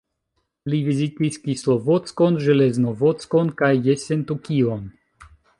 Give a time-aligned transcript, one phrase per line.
[0.73, 4.93] Li vizitis Kislovodskon, Ĵeleznovodskon kaj Jessentuki-on.